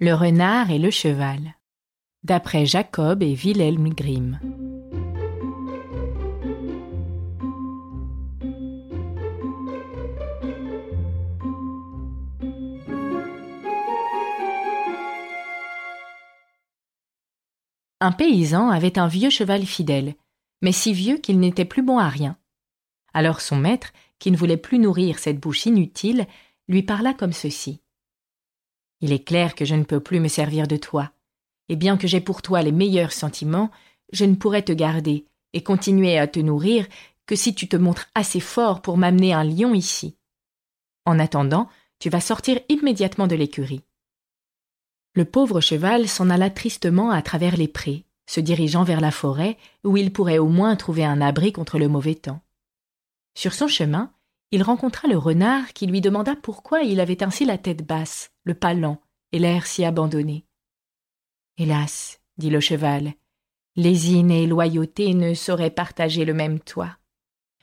Le 0.00 0.12
renard 0.12 0.72
et 0.72 0.80
le 0.80 0.90
cheval. 0.90 1.54
D'après 2.24 2.66
Jacob 2.66 3.22
et 3.22 3.32
Wilhelm 3.32 3.90
Grimm. 3.90 4.40
Un 18.00 18.10
paysan 18.10 18.70
avait 18.70 18.98
un 18.98 19.06
vieux 19.06 19.30
cheval 19.30 19.64
fidèle, 19.64 20.14
mais 20.60 20.72
si 20.72 20.92
vieux 20.92 21.18
qu'il 21.18 21.38
n'était 21.38 21.64
plus 21.64 21.82
bon 21.82 21.98
à 21.98 22.08
rien. 22.08 22.36
Alors 23.12 23.40
son 23.40 23.56
maître, 23.56 23.92
qui 24.18 24.32
ne 24.32 24.36
voulait 24.36 24.56
plus 24.56 24.80
nourrir 24.80 25.20
cette 25.20 25.38
bouche 25.38 25.66
inutile, 25.66 26.26
lui 26.66 26.82
parla 26.82 27.14
comme 27.14 27.32
ceci. 27.32 27.83
Il 29.04 29.12
est 29.12 29.22
clair 29.22 29.54
que 29.54 29.66
je 29.66 29.74
ne 29.74 29.84
peux 29.84 30.00
plus 30.00 30.18
me 30.18 30.28
servir 30.28 30.66
de 30.66 30.78
toi, 30.78 31.12
et 31.68 31.76
bien 31.76 31.98
que 31.98 32.06
j'ai 32.06 32.22
pour 32.22 32.40
toi 32.40 32.62
les 32.62 32.72
meilleurs 32.72 33.12
sentiments, 33.12 33.70
je 34.14 34.24
ne 34.24 34.34
pourrais 34.34 34.62
te 34.62 34.72
garder 34.72 35.26
et 35.52 35.62
continuer 35.62 36.16
à 36.16 36.26
te 36.26 36.40
nourrir 36.40 36.86
que 37.26 37.36
si 37.36 37.54
tu 37.54 37.68
te 37.68 37.76
montres 37.76 38.06
assez 38.14 38.40
fort 38.40 38.80
pour 38.80 38.96
m'amener 38.96 39.34
un 39.34 39.44
lion 39.44 39.74
ici. 39.74 40.16
En 41.04 41.18
attendant, 41.18 41.68
tu 41.98 42.08
vas 42.08 42.22
sortir 42.22 42.58
immédiatement 42.70 43.26
de 43.26 43.36
l'écurie. 43.36 43.84
Le 45.12 45.26
pauvre 45.26 45.60
cheval 45.60 46.08
s'en 46.08 46.30
alla 46.30 46.48
tristement 46.48 47.10
à 47.10 47.20
travers 47.20 47.58
les 47.58 47.68
prés, 47.68 48.06
se 48.24 48.40
dirigeant 48.40 48.84
vers 48.84 49.02
la 49.02 49.10
forêt 49.10 49.58
où 49.84 49.98
il 49.98 50.14
pourrait 50.14 50.38
au 50.38 50.48
moins 50.48 50.76
trouver 50.76 51.04
un 51.04 51.20
abri 51.20 51.52
contre 51.52 51.78
le 51.78 51.88
mauvais 51.88 52.14
temps. 52.14 52.40
Sur 53.34 53.52
son 53.52 53.68
chemin, 53.68 54.13
il 54.54 54.62
rencontra 54.62 55.08
le 55.08 55.18
renard 55.18 55.72
qui 55.72 55.84
lui 55.88 56.00
demanda 56.00 56.36
pourquoi 56.36 56.82
il 56.82 57.00
avait 57.00 57.24
ainsi 57.24 57.44
la 57.44 57.58
tête 57.58 57.84
basse, 57.84 58.30
le 58.44 58.54
pas 58.54 58.72
lent 58.72 59.00
et 59.32 59.40
l'air 59.40 59.66
si 59.66 59.84
abandonné. 59.84 60.46
Hélas, 61.58 62.20
dit 62.38 62.50
le 62.50 62.60
cheval, 62.60 63.14
lésine 63.74 64.30
et 64.30 64.46
loyauté 64.46 65.12
ne 65.12 65.34
sauraient 65.34 65.72
partager 65.72 66.24
le 66.24 66.34
même 66.34 66.60
toit. 66.60 66.96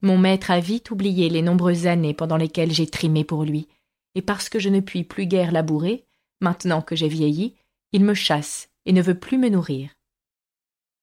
Mon 0.00 0.18
maître 0.18 0.50
a 0.50 0.58
vite 0.58 0.90
oublié 0.90 1.28
les 1.28 1.40
nombreuses 1.40 1.86
années 1.86 2.14
pendant 2.14 2.36
lesquelles 2.36 2.72
j'ai 2.72 2.88
trimé 2.88 3.22
pour 3.22 3.44
lui, 3.44 3.68
et 4.16 4.22
parce 4.22 4.48
que 4.48 4.58
je 4.58 4.68
ne 4.68 4.80
puis 4.80 5.04
plus 5.04 5.26
guère 5.26 5.52
labourer, 5.52 6.04
maintenant 6.40 6.82
que 6.82 6.96
j'ai 6.96 7.06
vieilli, 7.06 7.54
il 7.92 8.02
me 8.04 8.14
chasse 8.14 8.70
et 8.86 8.92
ne 8.92 9.02
veut 9.02 9.20
plus 9.20 9.38
me 9.38 9.50
nourrir. 9.50 9.90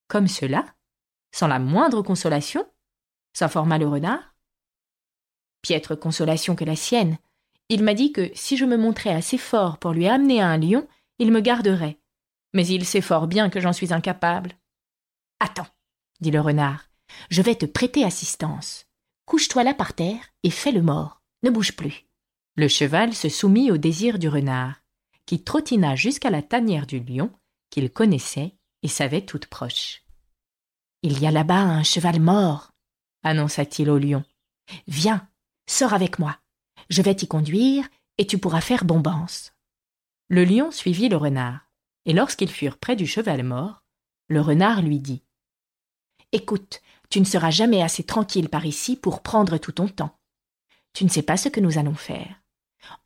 Comme 0.10 0.28
cela 0.28 0.66
Sans 1.32 1.48
la 1.48 1.60
moindre 1.60 2.02
consolation 2.02 2.68
s'informa 3.32 3.78
le 3.78 3.88
renard. 3.88 4.36
Piètre 5.62 6.00
consolation 6.00 6.56
que 6.56 6.66
la 6.66 6.76
sienne. 6.76 7.18
Il 7.70 7.84
m'a 7.84 7.94
dit 7.94 8.12
que 8.12 8.32
si 8.34 8.58
je 8.58 8.66
me 8.66 8.78
montrais 8.78 9.14
assez 9.14 9.38
fort 9.38 9.78
pour 9.78 9.92
lui 9.92 10.08
amener 10.08 10.42
un 10.42 10.58
lion, 10.58 10.88
il 11.20 11.32
me 11.32 11.42
garderait. 11.42 12.00
Mais 12.54 12.66
il 12.66 12.86
sait 12.86 13.02
fort 13.02 13.28
bien 13.28 13.50
que 13.50 13.60
j'en 13.60 13.74
suis 13.74 13.94
incapable. 13.94 14.54
Attends, 15.40 15.68
dit 16.20 16.32
le 16.32 16.42
renard, 16.42 16.86
je 17.30 17.42
vais 17.42 17.56
te 17.56 17.66
prêter 17.66 18.04
assistance. 18.04 18.86
Couche-toi 19.26 19.64
là 19.64 19.74
par 19.74 19.94
terre 19.94 20.24
et 20.44 20.50
fais 20.50 20.72
le 20.72 20.82
mort. 20.82 21.22
Ne 21.44 21.50
bouge 21.50 21.76
plus. 21.76 22.06
Le 22.56 22.68
cheval 22.68 23.14
se 23.14 23.30
soumit 23.30 23.72
au 23.72 23.78
désir 23.78 24.20
du 24.20 24.28
renard, 24.28 24.82
qui 25.26 25.44
trottina 25.44 25.96
jusqu'à 25.96 26.30
la 26.30 26.42
tanière 26.42 26.88
du 26.88 27.00
lion, 27.00 27.32
qu'il 27.70 27.92
connaissait 27.92 28.56
et 28.84 28.88
savait 28.88 29.22
toute 29.22 29.46
proche. 29.46 30.04
Il 31.04 31.20
y 31.20 31.28
a 31.28 31.32
là-bas 31.32 31.62
un 31.62 31.84
cheval 31.84 32.20
mort, 32.20 32.72
annonça-t-il 33.24 33.90
au 33.90 33.98
lion. 33.98 34.26
Viens, 34.88 35.29
sors 35.70 35.94
avec 35.94 36.20
moi. 36.20 36.38
Je 36.90 37.02
vais 37.02 37.16
t'y 37.16 37.28
conduire 37.28 37.88
et 38.18 38.26
tu 38.26 38.38
pourras 38.38 38.62
faire 38.62 38.86
bombance. 38.86 39.54
Le 40.28 40.44
lion 40.44 40.72
suivit 40.72 41.10
le 41.10 41.18
renard, 41.18 41.62
et 42.06 42.14
lorsqu'ils 42.14 42.52
furent 42.52 42.78
près 42.78 42.96
du 42.96 43.06
cheval 43.06 43.44
mort, 43.44 43.84
le 44.28 44.42
renard 44.42 44.82
lui 44.82 45.00
dit 45.00 45.24
Écoute, 46.32 46.82
tu 47.10 47.20
ne 47.20 47.26
seras 47.26 47.52
jamais 47.52 47.82
assez 47.82 48.04
tranquille 48.04 48.50
par 48.50 48.66
ici 48.66 48.96
pour 48.96 49.22
prendre 49.22 49.58
tout 49.58 49.72
ton 49.72 49.88
temps. 49.88 50.18
Tu 50.94 51.04
ne 51.04 51.10
sais 51.10 51.22
pas 51.22 51.38
ce 51.38 51.50
que 51.50 51.60
nous 51.60 51.78
allons 51.78 51.96
faire. 51.96 52.42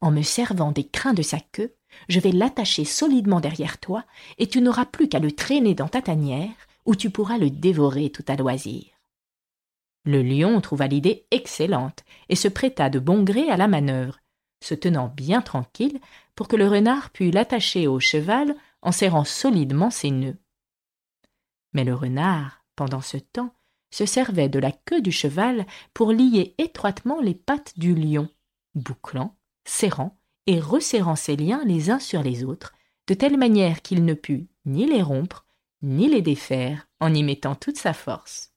En 0.02 0.12
me 0.12 0.22
servant 0.22 0.72
des 0.72 0.88
crins 0.88 1.14
de 1.14 1.22
sa 1.22 1.40
queue, 1.40 1.76
je 2.10 2.20
vais 2.20 2.32
l'attacher 2.32 2.86
solidement 2.86 3.40
derrière 3.40 3.78
toi, 3.78 4.06
et 4.38 4.48
tu 4.48 4.62
n'auras 4.62 4.86
plus 4.86 5.10
qu'à 5.10 5.20
le 5.20 5.32
traîner 5.32 5.76
dans 5.76 5.90
ta 5.90 6.02
tanière, 6.02 6.56
où 6.86 6.96
tu 6.96 7.10
pourras 7.10 7.38
le 7.38 7.50
dévorer 7.50 8.10
tout 8.10 8.26
à 8.28 8.36
loisir. 8.36 8.93
Le 10.06 10.22
lion 10.22 10.60
trouva 10.62 10.88
l'idée 10.88 11.26
excellente 11.32 12.04
et 12.30 12.36
se 12.36 12.48
prêta 12.48 12.90
de 12.90 13.00
bon 13.00 13.24
gré 13.24 13.50
à 13.50 13.58
la 13.58 13.68
manœuvre, 13.68 14.20
se 14.62 14.74
tenant 14.74 15.08
bien 15.08 15.42
tranquille 15.42 16.00
pour 16.36 16.48
que 16.48 16.56
le 16.56 16.68
renard 16.68 17.10
pût 17.12 17.32
l'attacher 17.32 17.88
au 17.88 18.00
cheval 18.00 18.56
en 18.82 18.92
serrant 18.92 19.24
solidement 19.24 19.90
ses 19.90 20.12
nœuds. 20.12 20.38
Mais 21.74 21.84
le 21.84 21.96
renard, 21.96 22.64
pendant 22.76 23.02
ce 23.02 23.18
temps, 23.18 23.54
se 23.92 24.06
servait 24.06 24.50
de 24.50 24.60
la 24.60 24.72
queue 24.72 25.02
du 25.02 25.12
cheval 25.12 25.66
pour 25.94 26.12
lier 26.12 26.56
étroitement 26.58 27.22
les 27.22 27.36
pattes 27.36 27.78
du 27.78 27.94
lion, 27.94 28.28
bouclant, 28.76 29.36
serrant 29.66 30.18
et 30.48 30.60
resserrant 30.60 31.16
ses 31.16 31.36
liens 31.36 31.64
les 31.66 31.90
uns 31.90 32.00
sur 32.00 32.24
les 32.24 32.44
autres, 32.44 32.74
de 33.08 33.14
telle 33.14 33.38
manière 33.38 33.82
qu'il 33.82 34.04
ne 34.04 34.14
put 34.14 34.48
ni 34.66 34.86
les 34.86 35.02
rompre, 35.02 35.46
ni 35.82 36.08
les 36.08 36.22
défaire 36.22 36.88
en 37.00 37.14
y 37.14 37.24
mettant 37.24 37.56
toute 37.56 37.78
sa 37.78 37.94
force. 37.94 38.53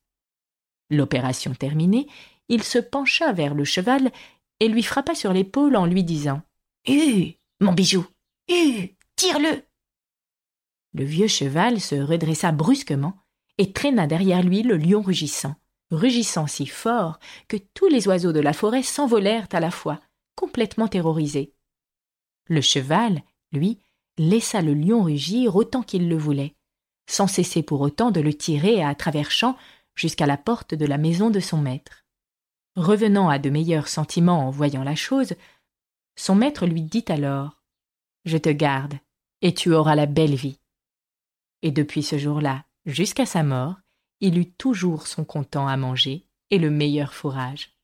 L'opération 0.90 1.54
terminée, 1.54 2.06
il 2.48 2.62
se 2.62 2.78
pencha 2.78 3.32
vers 3.32 3.54
le 3.54 3.64
cheval 3.64 4.10
et 4.60 4.68
lui 4.68 4.82
frappa 4.82 5.14
sur 5.14 5.32
l'épaule 5.32 5.76
en 5.76 5.86
lui 5.86 6.04
disant 6.04 6.42
Hue, 6.86 7.34
mon 7.60 7.72
bijou, 7.72 8.06
hue, 8.48 8.94
tire-le. 9.16 9.62
Le 10.94 11.04
vieux 11.04 11.28
cheval 11.28 11.80
se 11.80 11.96
redressa 11.96 12.52
brusquement 12.52 13.16
et 13.58 13.72
traîna 13.72 14.06
derrière 14.06 14.42
lui 14.42 14.62
le 14.62 14.76
lion 14.76 15.02
rugissant, 15.02 15.56
rugissant 15.90 16.46
si 16.46 16.66
fort 16.66 17.18
que 17.48 17.56
tous 17.74 17.88
les 17.88 18.08
oiseaux 18.08 18.32
de 18.32 18.40
la 18.40 18.52
forêt 18.52 18.82
s'envolèrent 18.82 19.48
à 19.52 19.60
la 19.60 19.70
fois, 19.70 20.00
complètement 20.36 20.88
terrorisés. 20.88 21.52
Le 22.48 22.60
cheval, 22.60 23.22
lui, 23.52 23.80
laissa 24.18 24.62
le 24.62 24.74
lion 24.74 25.02
rugir 25.02 25.56
autant 25.56 25.82
qu'il 25.82 26.08
le 26.08 26.16
voulait, 26.16 26.54
sans 27.08 27.26
cesser 27.26 27.62
pour 27.62 27.80
autant 27.80 28.10
de 28.10 28.20
le 28.20 28.34
tirer 28.34 28.82
à 28.82 28.94
travers 28.94 29.30
champs 29.30 29.56
jusqu'à 29.96 30.26
la 30.26 30.36
porte 30.36 30.74
de 30.74 30.86
la 30.86 30.98
maison 30.98 31.30
de 31.30 31.40
son 31.40 31.58
maître. 31.58 32.04
Revenant 32.76 33.28
à 33.28 33.38
de 33.38 33.50
meilleurs 33.50 33.88
sentiments 33.88 34.46
en 34.46 34.50
voyant 34.50 34.84
la 34.84 34.94
chose, 34.94 35.34
son 36.14 36.34
maître 36.34 36.66
lui 36.66 36.82
dit 36.82 37.04
alors 37.08 37.62
Je 38.24 38.36
te 38.36 38.50
garde, 38.50 38.94
et 39.42 39.54
tu 39.54 39.72
auras 39.72 39.94
la 39.94 40.06
belle 40.06 40.34
vie. 40.34 40.60
Et 41.62 41.70
depuis 41.70 42.02
ce 42.02 42.18
jour-là, 42.18 42.64
jusqu'à 42.84 43.26
sa 43.26 43.42
mort, 43.42 43.76
il 44.20 44.38
eut 44.38 44.52
toujours 44.52 45.06
son 45.06 45.24
content 45.24 45.66
à 45.66 45.76
manger 45.76 46.26
et 46.50 46.58
le 46.58 46.70
meilleur 46.70 47.12
fourrage. 47.12 47.76